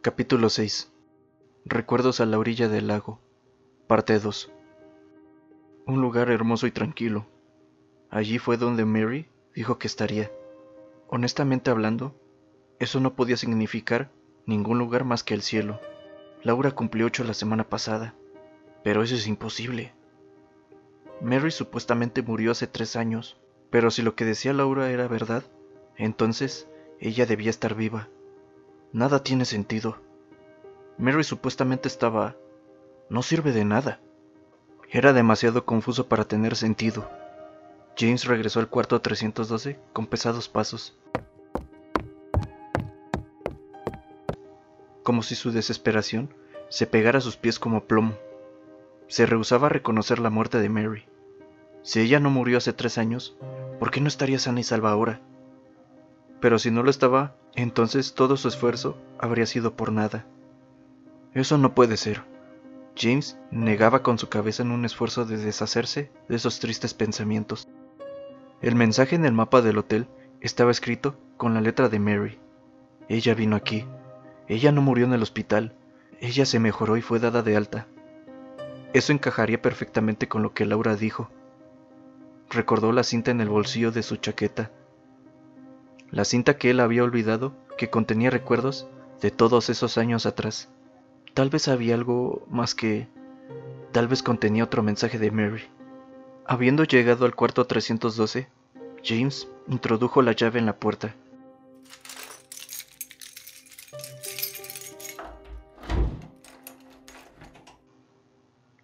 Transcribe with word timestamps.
Capítulo 0.00 0.48
6 0.48 0.92
Recuerdos 1.64 2.20
a 2.20 2.26
la 2.26 2.38
orilla 2.38 2.68
del 2.68 2.86
lago 2.86 3.18
Parte 3.88 4.20
2 4.20 4.52
Un 5.86 6.00
lugar 6.00 6.30
hermoso 6.30 6.68
y 6.68 6.70
tranquilo. 6.70 7.26
Allí 8.08 8.38
fue 8.38 8.56
donde 8.56 8.84
Mary 8.84 9.28
dijo 9.56 9.76
que 9.80 9.88
estaría. 9.88 10.30
Honestamente 11.08 11.72
hablando, 11.72 12.14
eso 12.78 13.00
no 13.00 13.16
podía 13.16 13.36
significar 13.36 14.12
ningún 14.46 14.78
lugar 14.78 15.02
más 15.02 15.24
que 15.24 15.34
el 15.34 15.42
cielo. 15.42 15.80
Laura 16.44 16.70
cumplió 16.70 17.06
ocho 17.06 17.24
la 17.24 17.34
semana 17.34 17.68
pasada, 17.68 18.14
pero 18.84 19.02
eso 19.02 19.16
es 19.16 19.26
imposible. 19.26 19.94
Mary 21.20 21.50
supuestamente 21.50 22.22
murió 22.22 22.52
hace 22.52 22.68
tres 22.68 22.94
años, 22.94 23.36
pero 23.68 23.90
si 23.90 24.02
lo 24.02 24.14
que 24.14 24.24
decía 24.24 24.52
Laura 24.52 24.92
era 24.92 25.08
verdad, 25.08 25.42
entonces 25.96 26.68
ella 27.00 27.26
debía 27.26 27.50
estar 27.50 27.74
viva. 27.74 28.08
Nada 28.92 29.22
tiene 29.22 29.44
sentido. 29.44 29.98
Mary 30.96 31.22
supuestamente 31.22 31.88
estaba... 31.88 32.36
No 33.10 33.22
sirve 33.22 33.52
de 33.52 33.64
nada. 33.64 34.00
Era 34.90 35.12
demasiado 35.12 35.66
confuso 35.66 36.08
para 36.08 36.24
tener 36.24 36.56
sentido. 36.56 37.08
James 37.98 38.24
regresó 38.24 38.60
al 38.60 38.68
cuarto 38.68 39.00
312 39.00 39.78
con 39.92 40.06
pesados 40.06 40.48
pasos. 40.48 40.96
Como 45.02 45.22
si 45.22 45.34
su 45.34 45.52
desesperación 45.52 46.32
se 46.70 46.86
pegara 46.86 47.18
a 47.18 47.22
sus 47.22 47.36
pies 47.36 47.58
como 47.58 47.84
plomo. 47.84 48.14
Se 49.06 49.26
rehusaba 49.26 49.66
a 49.66 49.70
reconocer 49.70 50.18
la 50.18 50.30
muerte 50.30 50.60
de 50.60 50.68
Mary. 50.68 51.04
Si 51.82 52.00
ella 52.00 52.20
no 52.20 52.30
murió 52.30 52.58
hace 52.58 52.72
tres 52.72 52.98
años, 52.98 53.36
¿por 53.78 53.90
qué 53.90 54.00
no 54.00 54.08
estaría 54.08 54.38
sana 54.38 54.60
y 54.60 54.64
salva 54.64 54.90
ahora? 54.90 55.20
Pero 56.40 56.58
si 56.58 56.70
no 56.70 56.82
lo 56.82 56.90
estaba, 56.90 57.34
entonces 57.54 58.14
todo 58.14 58.36
su 58.36 58.48
esfuerzo 58.48 58.96
habría 59.18 59.46
sido 59.46 59.74
por 59.74 59.92
nada. 59.92 60.26
Eso 61.34 61.58
no 61.58 61.74
puede 61.74 61.96
ser. 61.96 62.22
James 62.96 63.38
negaba 63.50 64.02
con 64.02 64.18
su 64.18 64.28
cabeza 64.28 64.62
en 64.62 64.70
un 64.70 64.84
esfuerzo 64.84 65.24
de 65.24 65.36
deshacerse 65.36 66.10
de 66.28 66.36
esos 66.36 66.58
tristes 66.60 66.94
pensamientos. 66.94 67.68
El 68.60 68.74
mensaje 68.74 69.16
en 69.16 69.24
el 69.24 69.32
mapa 69.32 69.62
del 69.62 69.78
hotel 69.78 70.08
estaba 70.40 70.70
escrito 70.70 71.16
con 71.36 71.54
la 71.54 71.60
letra 71.60 71.88
de 71.88 71.98
Mary. 71.98 72.38
Ella 73.08 73.34
vino 73.34 73.56
aquí. 73.56 73.84
Ella 74.48 74.72
no 74.72 74.82
murió 74.82 75.06
en 75.06 75.12
el 75.12 75.22
hospital. 75.22 75.74
Ella 76.20 76.44
se 76.44 76.58
mejoró 76.58 76.96
y 76.96 77.02
fue 77.02 77.20
dada 77.20 77.42
de 77.42 77.56
alta. 77.56 77.86
Eso 78.92 79.12
encajaría 79.12 79.60
perfectamente 79.60 80.28
con 80.28 80.42
lo 80.42 80.54
que 80.54 80.66
Laura 80.66 80.96
dijo. 80.96 81.30
Recordó 82.50 82.92
la 82.92 83.04
cinta 83.04 83.30
en 83.30 83.40
el 83.40 83.48
bolsillo 83.48 83.92
de 83.92 84.02
su 84.02 84.16
chaqueta 84.16 84.70
la 86.10 86.24
cinta 86.24 86.56
que 86.56 86.70
él 86.70 86.80
había 86.80 87.04
olvidado, 87.04 87.54
que 87.76 87.90
contenía 87.90 88.30
recuerdos 88.30 88.86
de 89.20 89.30
todos 89.30 89.68
esos 89.68 89.98
años 89.98 90.26
atrás. 90.26 90.68
Tal 91.34 91.50
vez 91.50 91.68
había 91.68 91.94
algo 91.94 92.46
más 92.48 92.74
que... 92.74 93.08
Tal 93.92 94.08
vez 94.08 94.22
contenía 94.22 94.64
otro 94.64 94.82
mensaje 94.82 95.18
de 95.18 95.30
Mary. 95.30 95.62
Habiendo 96.46 96.84
llegado 96.84 97.24
al 97.24 97.34
cuarto 97.34 97.66
312, 97.66 98.48
James 99.04 99.48
introdujo 99.68 100.22
la 100.22 100.32
llave 100.32 100.58
en 100.58 100.66
la 100.66 100.76
puerta. 100.76 101.14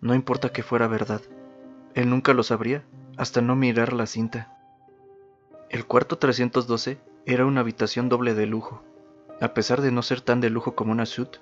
No 0.01 0.15
importa 0.15 0.51
que 0.51 0.63
fuera 0.63 0.87
verdad, 0.87 1.23
él 1.95 2.11
nunca 2.11 2.35
lo 2.35 2.43
sabría 2.43 2.85
hasta 3.17 3.41
no 3.41 3.57
mirar 3.57 3.95
la 3.95 4.07
cinta. 4.07 4.59
El 5.71 5.87
cuarto 5.87 6.19
312 6.19 6.99
era 7.27 7.47
una 7.47 7.61
habitación 7.61 8.11
doble 8.11 8.35
de 8.35 8.47
lujo. 8.47 8.83
A 9.41 9.55
pesar 9.55 9.81
de 9.81 9.91
no 9.91 10.03
ser 10.03 10.21
tan 10.21 10.41
de 10.41 10.51
lujo 10.51 10.75
como 10.75 10.93
una 10.93 11.07
suite, 11.07 11.39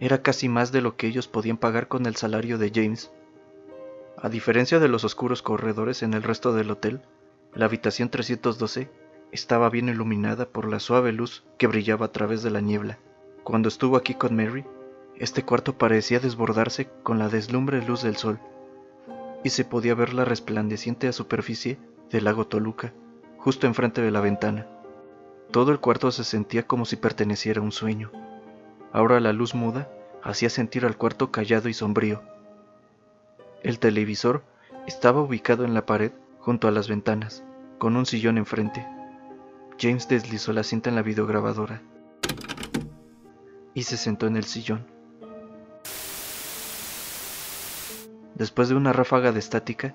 era 0.00 0.20
casi 0.20 0.48
más 0.48 0.72
de 0.72 0.80
lo 0.80 0.96
que 0.96 1.06
ellos 1.06 1.28
podían 1.28 1.58
pagar 1.58 1.86
con 1.86 2.06
el 2.06 2.16
salario 2.16 2.58
de 2.58 2.72
James. 2.74 3.12
A 4.20 4.28
diferencia 4.28 4.80
de 4.80 4.88
los 4.88 5.04
oscuros 5.04 5.40
corredores 5.40 6.02
en 6.02 6.14
el 6.14 6.24
resto 6.24 6.52
del 6.52 6.72
hotel, 6.72 7.02
la 7.54 7.66
habitación 7.66 8.08
312 8.08 8.90
estaba 9.30 9.70
bien 9.70 9.88
iluminada 9.88 10.46
por 10.46 10.68
la 10.68 10.80
suave 10.80 11.12
luz 11.12 11.44
que 11.56 11.68
brillaba 11.68 12.06
a 12.06 12.12
través 12.12 12.42
de 12.42 12.50
la 12.50 12.60
niebla. 12.60 12.98
Cuando 13.44 13.68
estuvo 13.68 13.96
aquí 13.96 14.14
con 14.14 14.34
Mary, 14.34 14.64
este 15.16 15.44
cuarto 15.44 15.78
parecía 15.78 16.18
desbordarse 16.18 16.88
con 17.04 17.20
la 17.20 17.28
deslumbre 17.28 17.84
luz 17.86 18.02
del 18.02 18.16
sol, 18.16 18.40
y 19.44 19.50
se 19.50 19.64
podía 19.64 19.94
ver 19.94 20.14
la 20.14 20.24
resplandeciente 20.24 21.12
superficie 21.12 21.78
del 22.10 22.24
lago 22.24 22.46
Toluca, 22.46 22.92
justo 23.38 23.66
enfrente 23.66 24.02
de 24.02 24.10
la 24.10 24.20
ventana. 24.20 24.66
Todo 25.52 25.70
el 25.70 25.80
cuarto 25.80 26.10
se 26.10 26.24
sentía 26.24 26.66
como 26.66 26.86
si 26.86 26.96
perteneciera 26.96 27.60
a 27.60 27.62
un 27.62 27.72
sueño. 27.72 28.10
Ahora 28.90 29.20
la 29.20 29.34
luz 29.34 29.54
muda 29.54 29.86
hacía 30.22 30.48
sentir 30.48 30.86
al 30.86 30.96
cuarto 30.96 31.30
callado 31.30 31.68
y 31.68 31.74
sombrío. 31.74 32.22
El 33.62 33.78
televisor 33.78 34.42
estaba 34.86 35.20
ubicado 35.20 35.66
en 35.66 35.74
la 35.74 35.84
pared 35.84 36.10
junto 36.38 36.68
a 36.68 36.70
las 36.70 36.88
ventanas, 36.88 37.44
con 37.76 37.96
un 37.96 38.06
sillón 38.06 38.38
enfrente. 38.38 38.86
James 39.78 40.08
deslizó 40.08 40.54
la 40.54 40.62
cinta 40.62 40.88
en 40.88 40.96
la 40.96 41.02
videograbadora 41.02 41.82
y 43.74 43.82
se 43.82 43.98
sentó 43.98 44.26
en 44.26 44.36
el 44.36 44.44
sillón. 44.44 44.86
Después 48.36 48.70
de 48.70 48.74
una 48.74 48.94
ráfaga 48.94 49.32
de 49.32 49.38
estática, 49.38 49.94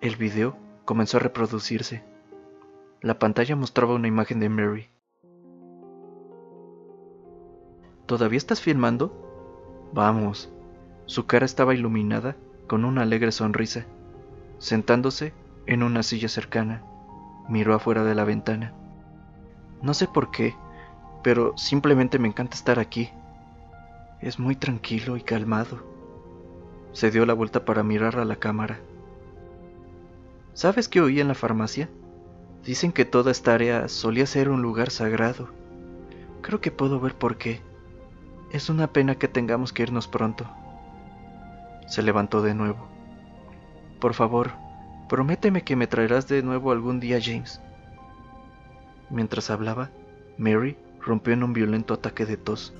el 0.00 0.16
video 0.16 0.56
comenzó 0.84 1.18
a 1.18 1.20
reproducirse. 1.20 2.02
La 3.02 3.20
pantalla 3.20 3.54
mostraba 3.54 3.94
una 3.94 4.08
imagen 4.08 4.40
de 4.40 4.48
Mary, 4.48 4.88
¿Todavía 8.06 8.38
estás 8.38 8.60
filmando? 8.60 9.12
Vamos. 9.92 10.48
Su 11.06 11.26
cara 11.26 11.44
estaba 11.44 11.74
iluminada 11.74 12.36
con 12.68 12.84
una 12.84 13.02
alegre 13.02 13.32
sonrisa. 13.32 13.84
Sentándose 14.58 15.32
en 15.66 15.82
una 15.82 16.04
silla 16.04 16.28
cercana, 16.28 16.82
miró 17.48 17.74
afuera 17.74 18.04
de 18.04 18.14
la 18.14 18.24
ventana. 18.24 18.72
No 19.82 19.92
sé 19.92 20.06
por 20.06 20.30
qué, 20.30 20.54
pero 21.24 21.56
simplemente 21.58 22.20
me 22.20 22.28
encanta 22.28 22.54
estar 22.54 22.78
aquí. 22.78 23.10
Es 24.20 24.38
muy 24.38 24.54
tranquilo 24.54 25.16
y 25.16 25.22
calmado. 25.22 25.82
Se 26.92 27.10
dio 27.10 27.26
la 27.26 27.34
vuelta 27.34 27.64
para 27.64 27.82
mirar 27.82 28.18
a 28.18 28.24
la 28.24 28.36
cámara. 28.36 28.78
¿Sabes 30.54 30.88
qué 30.88 31.00
oí 31.00 31.20
en 31.20 31.28
la 31.28 31.34
farmacia? 31.34 31.90
Dicen 32.64 32.92
que 32.92 33.04
toda 33.04 33.32
esta 33.32 33.52
área 33.52 33.88
solía 33.88 34.26
ser 34.26 34.48
un 34.48 34.62
lugar 34.62 34.90
sagrado. 34.90 35.48
Creo 36.40 36.60
que 36.60 36.70
puedo 36.70 37.00
ver 37.00 37.14
por 37.14 37.36
qué. 37.36 37.60
Es 38.56 38.70
una 38.70 38.86
pena 38.86 39.16
que 39.16 39.28
tengamos 39.28 39.74
que 39.74 39.82
irnos 39.82 40.08
pronto. 40.08 40.46
Se 41.88 42.00
levantó 42.00 42.40
de 42.40 42.54
nuevo. 42.54 42.88
Por 44.00 44.14
favor, 44.14 44.52
prométeme 45.10 45.62
que 45.62 45.76
me 45.76 45.86
traerás 45.86 46.26
de 46.26 46.42
nuevo 46.42 46.72
algún 46.72 46.98
día, 46.98 47.18
James. 47.22 47.60
Mientras 49.10 49.50
hablaba, 49.50 49.90
Mary 50.38 50.78
rompió 51.02 51.34
en 51.34 51.42
un 51.42 51.52
violento 51.52 51.92
ataque 51.92 52.24
de 52.24 52.38
tos. 52.38 52.72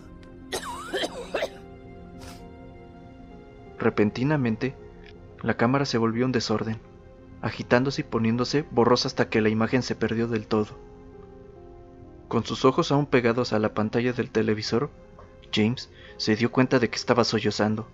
Repentinamente, 3.78 4.74
la 5.42 5.58
cámara 5.58 5.84
se 5.84 5.98
volvió 5.98 6.24
un 6.24 6.32
desorden, 6.32 6.78
agitándose 7.42 8.00
y 8.00 8.04
poniéndose 8.04 8.64
borrosa 8.70 9.08
hasta 9.08 9.28
que 9.28 9.42
la 9.42 9.50
imagen 9.50 9.82
se 9.82 9.94
perdió 9.94 10.26
del 10.26 10.46
todo. 10.46 10.78
Con 12.28 12.46
sus 12.46 12.64
ojos 12.64 12.92
aún 12.92 13.04
pegados 13.04 13.52
a 13.52 13.58
la 13.58 13.74
pantalla 13.74 14.14
del 14.14 14.30
televisor, 14.30 14.88
James 15.52 15.90
se 16.16 16.36
dio 16.36 16.50
cuenta 16.50 16.78
de 16.78 16.88
que 16.88 16.96
estaba 16.96 17.24
sollozando. 17.24 17.88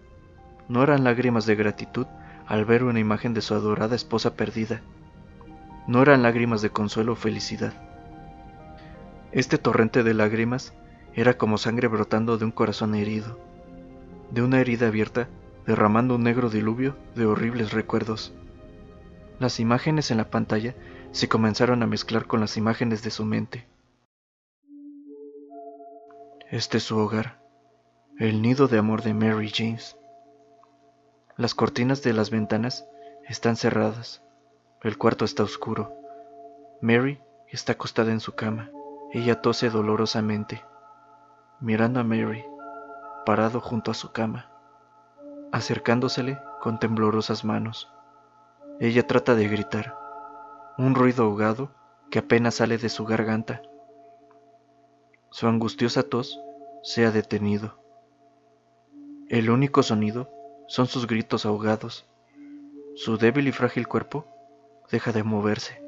No 0.68 0.82
eran 0.82 1.04
lágrimas 1.04 1.46
de 1.46 1.54
gratitud 1.54 2.06
al 2.46 2.64
ver 2.64 2.84
una 2.84 3.00
imagen 3.00 3.34
de 3.34 3.42
su 3.42 3.54
adorada 3.54 3.96
esposa 3.96 4.34
perdida. 4.34 4.82
No 5.86 6.02
eran 6.02 6.22
lágrimas 6.22 6.62
de 6.62 6.70
consuelo 6.70 7.12
o 7.12 7.16
felicidad. 7.16 7.72
Este 9.32 9.58
torrente 9.58 10.02
de 10.02 10.14
lágrimas 10.14 10.74
era 11.14 11.36
como 11.36 11.58
sangre 11.58 11.88
brotando 11.88 12.38
de 12.38 12.44
un 12.44 12.52
corazón 12.52 12.94
herido, 12.94 13.38
de 14.30 14.42
una 14.42 14.60
herida 14.60 14.88
abierta, 14.88 15.28
derramando 15.66 16.16
un 16.16 16.22
negro 16.22 16.50
diluvio 16.50 16.96
de 17.14 17.26
horribles 17.26 17.72
recuerdos. 17.72 18.32
Las 19.38 19.60
imágenes 19.60 20.10
en 20.10 20.18
la 20.18 20.30
pantalla 20.30 20.74
se 21.10 21.28
comenzaron 21.28 21.82
a 21.82 21.86
mezclar 21.86 22.26
con 22.26 22.40
las 22.40 22.56
imágenes 22.56 23.02
de 23.02 23.10
su 23.10 23.24
mente. 23.24 23.66
Este 26.50 26.78
es 26.78 26.84
su 26.84 26.98
hogar, 26.98 27.41
el 28.18 28.42
nido 28.42 28.68
de 28.68 28.78
amor 28.78 29.02
de 29.02 29.14
Mary 29.14 29.50
James. 29.52 29.96
Las 31.36 31.54
cortinas 31.54 32.02
de 32.02 32.12
las 32.12 32.30
ventanas 32.30 32.86
están 33.26 33.56
cerradas. 33.56 34.22
El 34.82 34.98
cuarto 34.98 35.24
está 35.24 35.42
oscuro. 35.42 35.96
Mary 36.82 37.20
está 37.48 37.72
acostada 37.72 38.12
en 38.12 38.20
su 38.20 38.34
cama. 38.34 38.70
Ella 39.12 39.40
tose 39.40 39.70
dolorosamente, 39.70 40.62
mirando 41.60 42.00
a 42.00 42.04
Mary, 42.04 42.44
parado 43.24 43.60
junto 43.60 43.90
a 43.90 43.94
su 43.94 44.12
cama, 44.12 44.50
acercándosele 45.50 46.38
con 46.60 46.78
temblorosas 46.78 47.44
manos. 47.44 47.90
Ella 48.78 49.06
trata 49.06 49.34
de 49.34 49.48
gritar, 49.48 49.96
un 50.78 50.94
ruido 50.94 51.24
ahogado 51.24 51.70
que 52.10 52.20
apenas 52.20 52.56
sale 52.56 52.78
de 52.78 52.88
su 52.88 53.04
garganta. 53.04 53.62
Su 55.30 55.46
angustiosa 55.46 56.02
tos 56.02 56.40
se 56.82 57.06
ha 57.06 57.10
detenido. 57.10 57.81
El 59.32 59.48
único 59.48 59.82
sonido 59.82 60.28
son 60.66 60.88
sus 60.88 61.06
gritos 61.06 61.46
ahogados. 61.46 62.04
Su 62.94 63.16
débil 63.16 63.48
y 63.48 63.52
frágil 63.52 63.88
cuerpo 63.88 64.26
deja 64.90 65.10
de 65.10 65.22
moverse. 65.22 65.82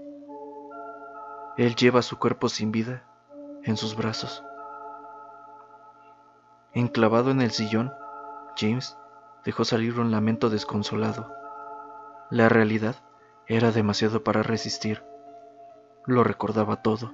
Él 1.59 1.77
lleva 1.77 2.01
su 2.01 2.19
cuerpo 2.19 2.49
sin 2.49 2.73
vida 2.73 3.05
en 3.63 3.77
sus 3.77 3.97
brazos. 3.97 4.43
Enclavado 6.73 7.33
en 7.33 7.43
el 7.43 7.51
sillón, 7.51 7.93
James 8.57 8.97
dejó 9.45 9.67
salir 9.67 10.01
un 10.01 10.11
lamento 10.11 10.49
desconsolado. 10.49 11.31
La 12.31 12.49
realidad 12.49 12.97
era 13.47 13.73
demasiado 13.73 14.25
para 14.25 14.43
resistir. 14.43 15.05
Lo 16.07 16.25
recordaba 16.25 16.81
todo. 16.81 17.13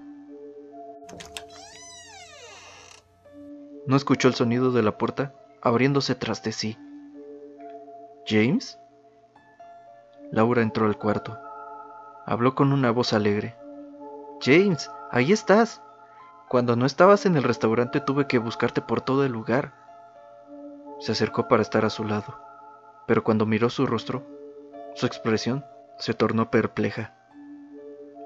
No 3.84 3.96
escuchó 3.96 4.28
el 4.28 4.34
sonido 4.34 4.70
de 4.70 4.84
la 4.84 4.96
puerta 4.96 5.34
abriéndose 5.62 6.14
tras 6.14 6.42
de 6.42 6.52
sí. 6.52 6.78
¿James? 8.26 8.78
Laura 10.30 10.62
entró 10.62 10.86
al 10.86 10.96
cuarto. 10.96 11.38
Habló 12.26 12.54
con 12.54 12.72
una 12.72 12.90
voz 12.90 13.12
alegre. 13.12 13.56
James, 14.40 14.90
ahí 15.10 15.32
estás. 15.32 15.82
Cuando 16.48 16.76
no 16.76 16.86
estabas 16.86 17.26
en 17.26 17.36
el 17.36 17.42
restaurante 17.42 18.00
tuve 18.00 18.26
que 18.26 18.38
buscarte 18.38 18.80
por 18.80 19.00
todo 19.00 19.24
el 19.24 19.32
lugar. 19.32 19.72
Se 21.00 21.12
acercó 21.12 21.48
para 21.48 21.62
estar 21.62 21.84
a 21.84 21.90
su 21.90 22.04
lado, 22.04 22.38
pero 23.06 23.24
cuando 23.24 23.46
miró 23.46 23.70
su 23.70 23.86
rostro, 23.86 24.26
su 24.94 25.06
expresión 25.06 25.64
se 25.98 26.14
tornó 26.14 26.50
perpleja. 26.50 27.14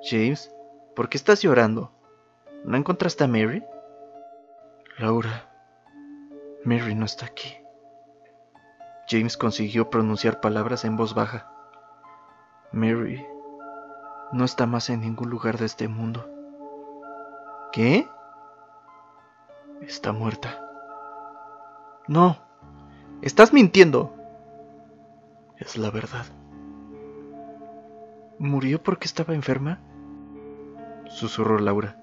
James, 0.03 0.51
¿por 0.95 1.09
qué 1.09 1.17
estás 1.17 1.41
llorando? 1.43 1.93
¿No 2.65 2.77
encontraste 2.77 3.25
a 3.25 3.29
Mary? 3.29 3.65
Laura, 4.99 5.54
Mary 6.65 6.95
no 6.95 7.05
está 7.05 7.27
aquí. 7.27 7.59
James 9.07 9.37
consiguió 9.37 9.91
pronunciar 9.91 10.41
palabras 10.41 10.87
en 10.87 10.97
voz 10.97 11.15
baja. 11.15 11.51
Mary 12.73 13.27
no 14.33 14.47
está 14.47 14.67
más 14.67 14.89
en 14.89 15.03
ningún 15.03 15.29
lugar 15.29 15.59
de 15.59 15.67
este 15.67 15.89
mundo. 15.89 16.27
¿Qué? 17.71 18.09
Está 19.83 20.13
muerta. 20.13 20.59
No, 22.09 22.39
estás 23.21 23.53
mintiendo. 23.53 24.15
Es 25.59 25.77
la 25.77 25.91
verdad. 25.91 26.25
¿Murió 28.39 28.83
porque 28.83 29.07
estaba 29.07 29.35
enferma? 29.35 29.81
Susurró 31.09 31.59
Laura. 31.59 31.99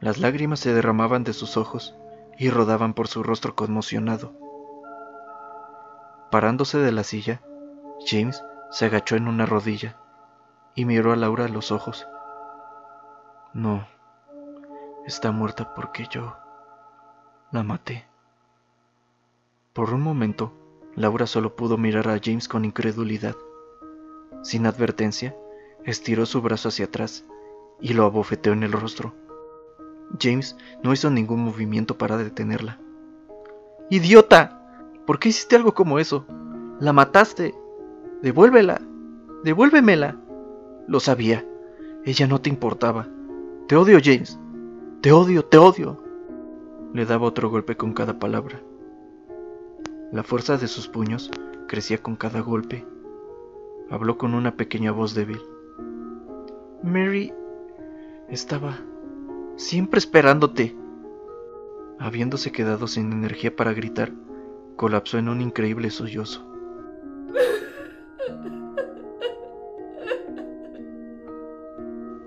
Las 0.00 0.18
lágrimas 0.18 0.60
se 0.60 0.74
derramaban 0.74 1.24
de 1.24 1.32
sus 1.32 1.56
ojos 1.56 1.96
y 2.38 2.50
rodaban 2.50 2.94
por 2.94 3.08
su 3.08 3.22
rostro 3.22 3.54
conmocionado. 3.54 4.32
Parándose 6.30 6.78
de 6.78 6.92
la 6.92 7.02
silla, 7.02 7.42
James 8.06 8.42
se 8.70 8.86
agachó 8.86 9.16
en 9.16 9.28
una 9.28 9.44
rodilla 9.44 9.96
y 10.74 10.84
miró 10.84 11.12
a 11.12 11.16
Laura 11.16 11.46
a 11.46 11.48
los 11.48 11.72
ojos. 11.72 12.06
No, 13.52 13.86
está 15.06 15.32
muerta 15.32 15.74
porque 15.74 16.06
yo 16.10 16.36
la 17.50 17.62
maté. 17.62 18.06
Por 19.72 19.92
un 19.92 20.02
momento, 20.02 20.52
Laura 20.94 21.26
solo 21.26 21.56
pudo 21.56 21.78
mirar 21.78 22.08
a 22.08 22.20
James 22.22 22.46
con 22.46 22.64
incredulidad. 22.64 23.36
Sin 24.42 24.66
advertencia, 24.66 25.36
estiró 25.84 26.26
su 26.26 26.42
brazo 26.42 26.68
hacia 26.68 26.86
atrás 26.86 27.24
y 27.80 27.94
lo 27.94 28.04
abofeteó 28.04 28.52
en 28.52 28.62
el 28.62 28.72
rostro. 28.72 29.14
James 30.20 30.56
no 30.82 30.92
hizo 30.92 31.10
ningún 31.10 31.40
movimiento 31.40 31.98
para 31.98 32.16
detenerla. 32.16 32.78
¡Idiota! 33.90 34.60
¿Por 35.06 35.18
qué 35.18 35.30
hiciste 35.30 35.56
algo 35.56 35.74
como 35.74 35.98
eso? 35.98 36.26
La 36.80 36.92
mataste. 36.92 37.54
Devuélvela. 38.22 38.80
Devuélvemela. 39.44 40.16
Lo 40.86 41.00
sabía. 41.00 41.44
Ella 42.04 42.26
no 42.26 42.40
te 42.40 42.50
importaba. 42.50 43.06
Te 43.66 43.76
odio, 43.76 43.98
James. 44.02 44.38
Te 45.00 45.12
odio, 45.12 45.44
te 45.44 45.58
odio. 45.58 46.02
Le 46.92 47.04
daba 47.04 47.26
otro 47.26 47.50
golpe 47.50 47.76
con 47.76 47.92
cada 47.92 48.18
palabra. 48.18 48.60
La 50.12 50.22
fuerza 50.22 50.56
de 50.56 50.68
sus 50.68 50.88
puños 50.88 51.30
crecía 51.66 51.98
con 51.98 52.16
cada 52.16 52.40
golpe. 52.40 52.86
Habló 53.90 54.18
con 54.18 54.34
una 54.34 54.56
pequeña 54.56 54.90
voz 54.90 55.14
débil. 55.14 55.40
Mary 56.82 57.32
estaba 58.28 58.78
siempre 59.58 59.98
esperándote. 59.98 60.74
Habiéndose 61.98 62.52
quedado 62.52 62.86
sin 62.86 63.12
energía 63.12 63.54
para 63.54 63.74
gritar, 63.74 64.12
colapsó 64.76 65.18
en 65.18 65.28
un 65.28 65.40
increíble 65.40 65.90
sollozo. 65.90 66.46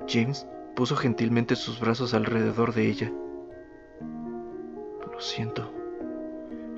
James 0.08 0.46
puso 0.76 0.98
gentilmente 0.98 1.56
sus 1.56 1.80
brazos 1.80 2.14
alrededor 2.14 2.74
de 2.74 2.90
ella. 2.90 3.12
Lo 5.10 5.20
siento. 5.22 5.72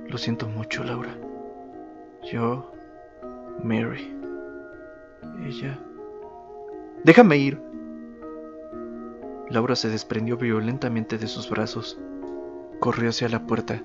Lo 0.08 0.18
siento 0.20 0.48
mucho, 0.48 0.84
Laura. 0.84 1.18
Yo... 2.32 2.72
Mary. 3.64 4.16
Ella... 5.48 5.80
Déjame 7.04 7.38
ir. 7.38 7.60
Laura 9.54 9.76
se 9.76 9.88
desprendió 9.88 10.36
violentamente 10.36 11.20
de 11.20 11.28
sus 11.28 11.48
brazos. 11.48 12.00
Corrió 12.80 13.10
hacia 13.10 13.30
la 13.30 13.46
puerta, 13.46 13.84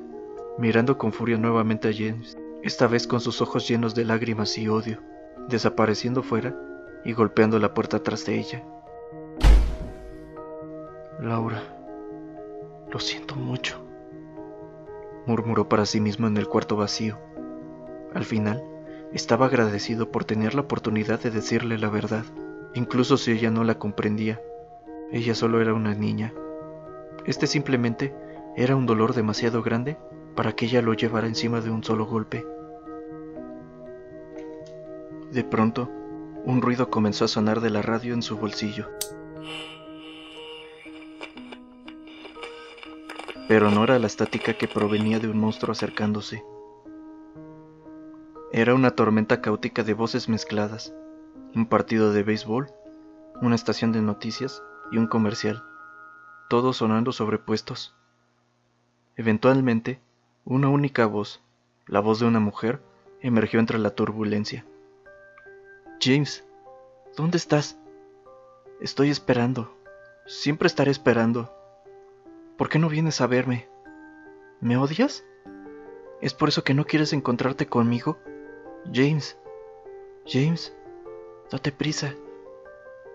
mirando 0.56 0.96
con 0.96 1.12
furia 1.12 1.36
nuevamente 1.36 1.88
a 1.88 1.92
James, 1.92 2.38
esta 2.62 2.86
vez 2.86 3.06
con 3.06 3.20
sus 3.20 3.42
ojos 3.42 3.68
llenos 3.68 3.94
de 3.94 4.06
lágrimas 4.06 4.56
y 4.56 4.66
odio, 4.66 5.02
desapareciendo 5.46 6.22
fuera 6.22 6.56
y 7.04 7.12
golpeando 7.12 7.58
la 7.58 7.74
puerta 7.74 8.02
tras 8.02 8.24
de 8.24 8.38
ella. 8.38 8.64
Laura, 11.20 11.62
lo 12.90 12.98
siento 12.98 13.36
mucho, 13.36 13.78
murmuró 15.26 15.68
para 15.68 15.84
sí 15.84 16.00
mismo 16.00 16.28
en 16.28 16.38
el 16.38 16.48
cuarto 16.48 16.76
vacío. 16.76 17.18
Al 18.14 18.24
final, 18.24 18.64
estaba 19.12 19.44
agradecido 19.44 20.10
por 20.10 20.24
tener 20.24 20.54
la 20.54 20.62
oportunidad 20.62 21.20
de 21.20 21.30
decirle 21.30 21.76
la 21.76 21.90
verdad, 21.90 22.24
incluso 22.72 23.18
si 23.18 23.32
ella 23.32 23.50
no 23.50 23.64
la 23.64 23.78
comprendía. 23.78 24.40
Ella 25.10 25.34
solo 25.34 25.60
era 25.60 25.72
una 25.72 25.94
niña. 25.94 26.34
Este 27.24 27.46
simplemente 27.46 28.14
era 28.56 28.76
un 28.76 28.84
dolor 28.84 29.14
demasiado 29.14 29.62
grande 29.62 29.96
para 30.36 30.52
que 30.52 30.66
ella 30.66 30.82
lo 30.82 30.92
llevara 30.92 31.26
encima 31.26 31.62
de 31.62 31.70
un 31.70 31.82
solo 31.82 32.04
golpe. 32.04 32.46
De 35.32 35.44
pronto, 35.44 35.90
un 36.44 36.60
ruido 36.60 36.90
comenzó 36.90 37.24
a 37.24 37.28
sonar 37.28 37.60
de 37.60 37.70
la 37.70 37.80
radio 37.80 38.12
en 38.12 38.22
su 38.22 38.36
bolsillo. 38.36 38.88
Pero 43.48 43.70
no 43.70 43.84
era 43.84 43.98
la 43.98 44.06
estática 44.06 44.54
que 44.54 44.68
provenía 44.68 45.18
de 45.18 45.28
un 45.28 45.38
monstruo 45.38 45.72
acercándose. 45.72 46.44
Era 48.52 48.74
una 48.74 48.90
tormenta 48.90 49.40
caótica 49.40 49.82
de 49.84 49.94
voces 49.94 50.28
mezcladas, 50.28 50.94
un 51.54 51.66
partido 51.66 52.12
de 52.12 52.22
béisbol, 52.22 52.70
una 53.40 53.54
estación 53.54 53.92
de 53.92 54.02
noticias 54.02 54.62
y 54.90 54.98
un 54.98 55.06
comercial, 55.06 55.64
todos 56.48 56.78
sonando 56.78 57.12
sobrepuestos. 57.12 57.94
Eventualmente, 59.16 60.00
una 60.44 60.68
única 60.68 61.06
voz, 61.06 61.42
la 61.86 62.00
voz 62.00 62.20
de 62.20 62.26
una 62.26 62.40
mujer, 62.40 62.80
emergió 63.20 63.60
entre 63.60 63.78
la 63.78 63.90
turbulencia. 63.90 64.64
James, 66.00 66.44
¿dónde 67.16 67.36
estás? 67.36 67.78
Estoy 68.80 69.10
esperando. 69.10 69.76
Siempre 70.26 70.68
estaré 70.68 70.90
esperando. 70.90 71.52
¿Por 72.56 72.68
qué 72.68 72.78
no 72.78 72.88
vienes 72.88 73.20
a 73.20 73.26
verme? 73.26 73.68
¿Me 74.60 74.76
odias? 74.76 75.24
¿Es 76.20 76.34
por 76.34 76.48
eso 76.48 76.64
que 76.64 76.74
no 76.74 76.84
quieres 76.86 77.12
encontrarte 77.12 77.66
conmigo? 77.66 78.18
James. 78.92 79.38
James, 80.26 80.74
date 81.50 81.72
prisa. 81.72 82.14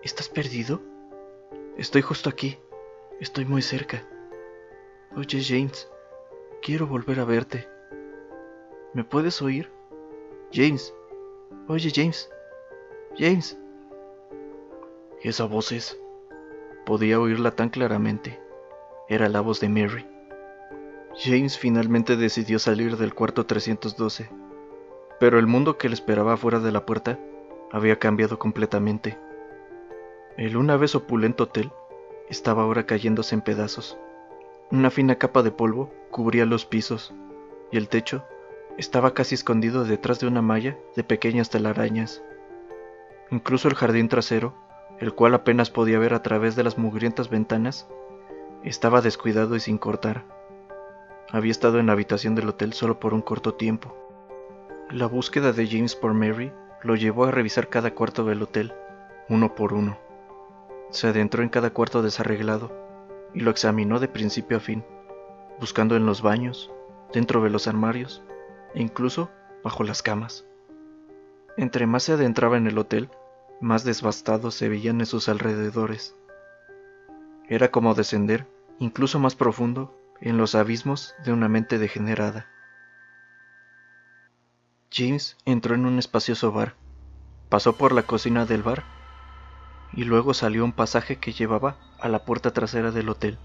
¿Estás 0.02 0.28
perdido? 0.28 0.80
Estoy 1.76 2.02
justo 2.02 2.30
aquí. 2.30 2.56
Estoy 3.20 3.44
muy 3.46 3.60
cerca. 3.60 4.06
Oye, 5.16 5.42
James, 5.42 5.88
quiero 6.62 6.86
volver 6.86 7.18
a 7.18 7.24
verte. 7.24 7.68
¿Me 8.92 9.02
puedes 9.02 9.42
oír? 9.42 9.70
James. 10.52 10.94
Oye, 11.66 11.90
James. 11.92 12.30
James. 13.18 13.58
Esa 15.22 15.46
voz 15.46 15.72
es... 15.72 15.98
Podía 16.86 17.18
oírla 17.18 17.50
tan 17.50 17.70
claramente. 17.70 18.38
Era 19.08 19.28
la 19.28 19.40
voz 19.40 19.58
de 19.58 19.68
Mary. 19.68 20.06
James 21.16 21.58
finalmente 21.58 22.16
decidió 22.16 22.58
salir 22.58 22.96
del 22.96 23.14
cuarto 23.14 23.46
312, 23.46 24.28
pero 25.18 25.38
el 25.38 25.46
mundo 25.46 25.78
que 25.78 25.88
le 25.88 25.94
esperaba 25.94 26.36
fuera 26.36 26.58
de 26.58 26.72
la 26.72 26.84
puerta 26.86 27.18
había 27.72 27.98
cambiado 27.98 28.38
completamente. 28.38 29.18
El 30.36 30.56
una 30.56 30.76
vez 30.76 30.96
opulento 30.96 31.44
hotel 31.44 31.70
estaba 32.28 32.64
ahora 32.64 32.86
cayéndose 32.86 33.36
en 33.36 33.40
pedazos. 33.40 33.96
Una 34.72 34.90
fina 34.90 35.14
capa 35.14 35.44
de 35.44 35.52
polvo 35.52 35.92
cubría 36.10 36.44
los 36.44 36.66
pisos 36.66 37.14
y 37.70 37.76
el 37.76 37.88
techo 37.88 38.24
estaba 38.76 39.14
casi 39.14 39.36
escondido 39.36 39.84
detrás 39.84 40.18
de 40.18 40.26
una 40.26 40.42
malla 40.42 40.76
de 40.96 41.04
pequeñas 41.04 41.50
telarañas. 41.50 42.20
Incluso 43.30 43.68
el 43.68 43.76
jardín 43.76 44.08
trasero, 44.08 44.54
el 44.98 45.14
cual 45.14 45.34
apenas 45.34 45.70
podía 45.70 46.00
ver 46.00 46.14
a 46.14 46.22
través 46.22 46.56
de 46.56 46.64
las 46.64 46.78
mugrientas 46.78 47.30
ventanas, 47.30 47.86
estaba 48.64 49.02
descuidado 49.02 49.54
y 49.54 49.60
sin 49.60 49.78
cortar. 49.78 50.24
Había 51.30 51.52
estado 51.52 51.78
en 51.78 51.86
la 51.86 51.92
habitación 51.92 52.34
del 52.34 52.48
hotel 52.48 52.72
solo 52.72 52.98
por 52.98 53.14
un 53.14 53.22
corto 53.22 53.54
tiempo. 53.54 53.96
La 54.90 55.06
búsqueda 55.06 55.52
de 55.52 55.68
James 55.68 55.94
por 55.94 56.12
Mary 56.12 56.52
lo 56.82 56.96
llevó 56.96 57.24
a 57.26 57.30
revisar 57.30 57.68
cada 57.68 57.94
cuarto 57.94 58.24
del 58.24 58.42
hotel, 58.42 58.72
uno 59.28 59.54
por 59.54 59.72
uno. 59.72 60.03
Se 60.94 61.08
adentró 61.08 61.42
en 61.42 61.48
cada 61.48 61.70
cuarto 61.70 62.02
desarreglado 62.02 62.70
y 63.34 63.40
lo 63.40 63.50
examinó 63.50 63.98
de 63.98 64.06
principio 64.06 64.58
a 64.58 64.60
fin, 64.60 64.84
buscando 65.58 65.96
en 65.96 66.06
los 66.06 66.22
baños, 66.22 66.70
dentro 67.12 67.42
de 67.42 67.50
los 67.50 67.66
armarios 67.66 68.22
e 68.74 68.80
incluso 68.80 69.28
bajo 69.64 69.82
las 69.82 70.02
camas. 70.02 70.46
Entre 71.56 71.88
más 71.88 72.04
se 72.04 72.12
adentraba 72.12 72.58
en 72.58 72.68
el 72.68 72.78
hotel, 72.78 73.10
más 73.60 73.82
devastados 73.82 74.54
se 74.54 74.68
veían 74.68 75.00
en 75.00 75.06
sus 75.06 75.28
alrededores. 75.28 76.14
Era 77.48 77.72
como 77.72 77.94
descender, 77.94 78.46
incluso 78.78 79.18
más 79.18 79.34
profundo, 79.34 79.92
en 80.20 80.36
los 80.36 80.54
abismos 80.54 81.16
de 81.24 81.32
una 81.32 81.48
mente 81.48 81.80
degenerada. 81.80 82.46
James 84.92 85.36
entró 85.44 85.74
en 85.74 85.86
un 85.86 85.98
espacioso 85.98 86.52
bar, 86.52 86.76
pasó 87.48 87.72
por 87.72 87.90
la 87.90 88.04
cocina 88.04 88.46
del 88.46 88.62
bar 88.62 88.93
y 89.96 90.04
luego 90.04 90.34
salió 90.34 90.64
un 90.64 90.72
pasaje 90.72 91.16
que 91.16 91.32
llevaba 91.32 91.76
a 92.00 92.08
la 92.08 92.24
puerta 92.24 92.52
trasera 92.52 92.90
del 92.90 93.08
hotel. 93.08 93.38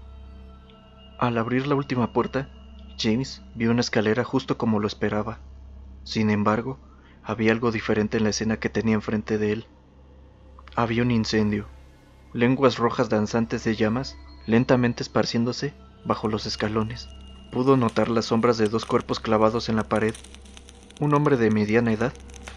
Al 1.18 1.38
abrir 1.38 1.66
la 1.66 1.74
última 1.74 2.12
puerta, 2.12 2.48
James 2.98 3.42
vio 3.54 3.70
una 3.70 3.80
escalera 3.80 4.24
justo 4.24 4.58
como 4.58 4.78
lo 4.78 4.86
esperaba. 4.86 5.38
Sin 6.04 6.30
embargo, 6.30 6.78
había 7.22 7.52
algo 7.52 7.72
diferente 7.72 8.18
en 8.18 8.24
la 8.24 8.30
escena 8.30 8.58
que 8.58 8.68
tenía 8.68 8.94
enfrente 8.94 9.38
de 9.38 9.52
él. 9.52 9.66
Había 10.76 11.02
un 11.02 11.10
incendio, 11.10 11.66
lenguas 12.32 12.78
rojas 12.78 13.08
danzantes 13.08 13.64
de 13.64 13.76
llamas 13.76 14.16
lentamente 14.46 15.02
esparciéndose 15.02 15.74
bajo 16.04 16.28
los 16.28 16.46
escalones. 16.46 17.08
Pudo 17.52 17.76
notar 17.76 18.08
las 18.08 18.26
sombras 18.26 18.58
de 18.58 18.68
dos 18.68 18.86
cuerpos 18.86 19.20
clavados 19.20 19.68
en 19.68 19.76
la 19.76 19.84
pared 19.84 20.14
un 21.00 21.14
hombre 21.14 21.38
de 21.38 21.50
mediana 21.50 21.92
edad 21.92 22.12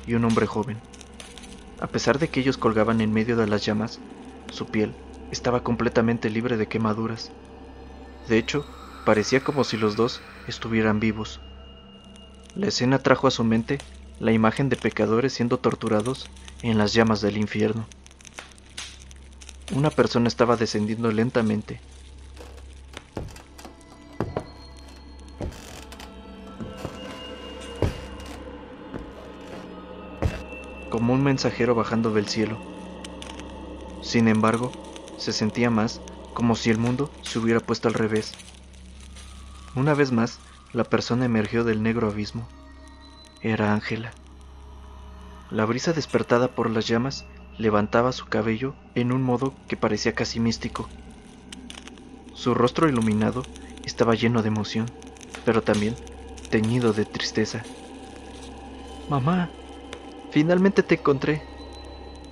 y 0.06 0.14
un 0.16 0.26
hombre 0.26 0.46
joven. 0.46 0.78
A 1.84 1.88
pesar 1.88 2.18
de 2.18 2.30
que 2.30 2.40
ellos 2.40 2.56
colgaban 2.56 3.02
en 3.02 3.12
medio 3.12 3.36
de 3.36 3.46
las 3.46 3.66
llamas, 3.66 4.00
su 4.50 4.66
piel 4.68 4.94
estaba 5.32 5.64
completamente 5.64 6.30
libre 6.30 6.56
de 6.56 6.66
quemaduras. 6.66 7.30
De 8.30 8.38
hecho, 8.38 8.66
parecía 9.06 9.42
como 9.42 9.66
si 9.66 9.76
los 9.76 9.98
dos 9.98 10.22
estuvieran 10.48 11.02
vivos. 11.02 11.42
La 12.56 12.68
escena 12.68 13.00
trajo 13.00 13.28
a 13.28 13.32
su 13.32 13.44
mente 13.44 13.80
la 14.18 14.32
imagen 14.32 14.70
de 14.70 14.78
pecadores 14.78 15.34
siendo 15.34 15.58
torturados 15.58 16.30
en 16.62 16.78
las 16.78 16.94
llamas 16.94 17.20
del 17.20 17.36
infierno. 17.36 17.86
Una 19.76 19.90
persona 19.90 20.30
estaba 20.30 20.56
descendiendo 20.56 21.12
lentamente 21.12 21.82
mensajero 31.24 31.74
bajando 31.74 32.12
del 32.12 32.28
cielo. 32.28 32.58
Sin 34.02 34.28
embargo, 34.28 34.72
se 35.18 35.34
sentía 35.34 35.70
más 35.70 36.02
como 36.34 36.56
si 36.56 36.70
el 36.70 36.78
mundo 36.78 37.10
se 37.22 37.40
hubiera 37.40 37.60
puesto 37.60 37.88
al 37.88 37.94
revés. 37.94 38.34
Una 39.76 39.94
vez 39.94 40.12
más, 40.12 40.40
la 40.74 40.84
persona 40.84 41.26
emergió 41.26 41.64
del 41.64 41.82
negro 41.82 42.10
abismo. 42.10 42.48
Era 43.42 43.74
Ángela. 43.74 44.12
La 45.50 45.66
brisa 45.66 45.94
despertada 45.94 46.50
por 46.50 46.70
las 46.70 46.88
llamas 46.88 47.26
levantaba 47.58 48.12
su 48.12 48.26
cabello 48.26 48.76
en 48.96 49.12
un 49.12 49.22
modo 49.22 49.54
que 49.68 49.78
parecía 49.78 50.14
casi 50.14 50.40
místico. 50.40 50.90
Su 52.34 52.54
rostro 52.54 52.90
iluminado 52.90 53.44
estaba 53.86 54.16
lleno 54.16 54.42
de 54.42 54.48
emoción, 54.48 54.88
pero 55.46 55.62
también 55.62 55.96
teñido 56.50 56.94
de 56.94 57.06
tristeza. 57.06 57.64
Mamá, 59.10 59.50
Finalmente 60.34 60.82
te 60.82 60.96
encontré. 60.96 61.44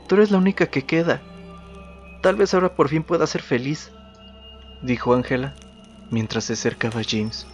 Tú 0.07 0.15
eres 0.15 0.31
la 0.31 0.39
única 0.39 0.65
que 0.65 0.87
queda. 0.87 1.21
Tal 2.23 2.35
vez 2.35 2.51
ahora 2.55 2.73
por 2.73 2.89
fin 2.89 3.03
pueda 3.03 3.27
ser 3.27 3.43
feliz, 3.43 3.91
dijo 4.81 5.13
Ángela 5.13 5.53
mientras 6.09 6.45
se 6.45 6.53
acercaba 6.53 7.01
a 7.01 7.03
James. 7.07 7.45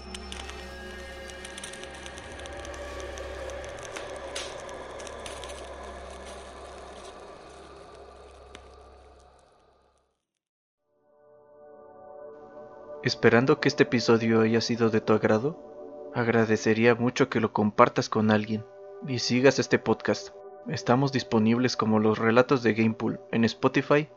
Esperando 13.04 13.60
que 13.60 13.68
este 13.68 13.84
episodio 13.84 14.40
haya 14.40 14.62
sido 14.62 14.90
de 14.90 15.02
tu 15.02 15.12
agrado, 15.12 16.12
agradecería 16.16 16.96
mucho 16.96 17.28
que 17.28 17.42
lo 17.42 17.52
compartas 17.52 18.08
con 18.08 18.32
alguien 18.32 18.64
y 19.06 19.20
sigas 19.20 19.60
este 19.60 19.78
podcast. 19.78 20.37
Estamos 20.68 21.12
disponibles 21.12 21.78
como 21.78 22.00
los 22.00 22.18
relatos 22.18 22.64
de 22.64 22.74
Gamepool 22.74 23.20
en 23.32 23.46
Spotify, 23.46 24.10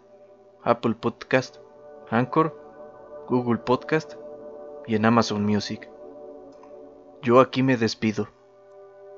Apple 0.63 0.95
Podcast, 0.99 1.59
Anchor, 2.11 2.57
Google 3.29 3.59
Podcast 3.59 4.15
y 4.87 4.97
en 4.97 5.05
Amazon 5.05 5.45
Music. 5.45 5.89
Yo 7.23 7.39
aquí 7.41 7.63
me 7.63 7.77
despido, 7.77 8.29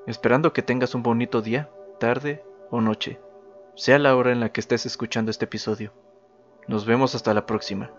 esperando 0.05 0.53
que 0.53 0.61
tengas 0.61 0.93
un 0.93 1.01
bonito 1.01 1.41
día, 1.41 1.69
tarde 1.99 2.43
o 2.69 2.81
noche, 2.81 3.19
sea 3.75 3.97
la 3.97 4.15
hora 4.15 4.31
en 4.31 4.39
la 4.39 4.51
que 4.51 4.61
estés 4.61 4.85
escuchando 4.85 5.31
este 5.31 5.45
episodio. 5.45 5.91
Nos 6.67 6.85
vemos 6.85 7.15
hasta 7.15 7.33
la 7.33 7.45
próxima. 7.45 7.91